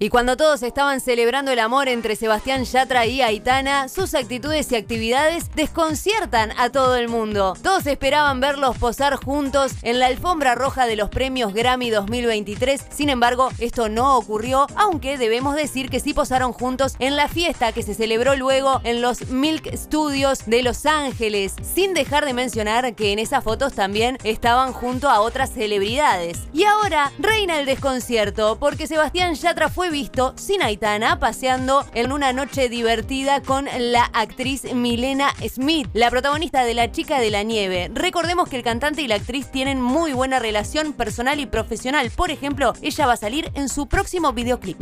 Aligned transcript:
Y 0.00 0.10
cuando 0.10 0.36
todos 0.36 0.62
estaban 0.62 1.00
celebrando 1.00 1.50
el 1.50 1.58
amor 1.58 1.88
entre 1.88 2.14
Sebastián 2.14 2.64
Yatra 2.64 3.04
y 3.06 3.20
Aitana, 3.20 3.88
sus 3.88 4.14
actitudes 4.14 4.70
y 4.70 4.76
actividades 4.76 5.50
desconciertan 5.56 6.52
a 6.56 6.70
todo 6.70 6.94
el 6.94 7.08
mundo. 7.08 7.56
Todos 7.64 7.84
esperaban 7.84 8.38
verlos 8.38 8.78
posar 8.78 9.16
juntos 9.16 9.72
en 9.82 9.98
la 9.98 10.06
alfombra 10.06 10.54
roja 10.54 10.86
de 10.86 10.94
los 10.94 11.08
premios 11.08 11.52
Grammy 11.52 11.90
2023. 11.90 12.80
Sin 12.90 13.08
embargo, 13.08 13.48
esto 13.58 13.88
no 13.88 14.16
ocurrió, 14.16 14.68
aunque 14.76 15.18
debemos 15.18 15.56
decir 15.56 15.90
que 15.90 15.98
sí 15.98 16.14
posaron 16.14 16.52
juntos 16.52 16.94
en 17.00 17.16
la 17.16 17.26
fiesta 17.26 17.72
que 17.72 17.82
se 17.82 17.94
celebró 17.94 18.36
luego 18.36 18.80
en 18.84 19.02
los 19.02 19.26
Milk 19.26 19.68
Studios 19.74 20.46
de 20.46 20.62
Los 20.62 20.86
Ángeles, 20.86 21.54
sin 21.60 21.92
dejar 21.92 22.24
de 22.24 22.34
mencionar 22.34 22.94
que 22.94 23.10
en 23.10 23.18
esas 23.18 23.42
fotos 23.42 23.72
también 23.72 24.16
estaban 24.22 24.72
junto 24.72 25.10
a 25.10 25.20
otras 25.22 25.52
celebridades. 25.52 26.38
Y 26.52 26.62
ahora 26.62 27.10
reina 27.18 27.58
el 27.58 27.66
desconcierto 27.66 28.58
porque 28.60 28.86
Sebastián 28.86 29.34
Yatra 29.34 29.68
fue 29.68 29.87
visto 29.90 30.34
sin 30.36 30.62
Aitana 30.62 31.18
paseando 31.18 31.84
en 31.94 32.12
una 32.12 32.32
noche 32.32 32.68
divertida 32.68 33.42
con 33.42 33.66
la 33.78 34.04
actriz 34.12 34.72
Milena 34.74 35.32
Smith, 35.48 35.88
la 35.92 36.10
protagonista 36.10 36.64
de 36.64 36.74
La 36.74 36.92
chica 36.92 37.20
de 37.20 37.30
la 37.30 37.42
nieve. 37.42 37.90
Recordemos 37.92 38.48
que 38.48 38.56
el 38.56 38.62
cantante 38.62 39.02
y 39.02 39.08
la 39.08 39.16
actriz 39.16 39.50
tienen 39.50 39.80
muy 39.80 40.12
buena 40.12 40.38
relación 40.38 40.92
personal 40.92 41.40
y 41.40 41.46
profesional. 41.46 42.10
Por 42.10 42.30
ejemplo, 42.30 42.72
ella 42.82 43.06
va 43.06 43.14
a 43.14 43.16
salir 43.16 43.50
en 43.54 43.68
su 43.68 43.86
próximo 43.86 44.32
videoclip. 44.32 44.78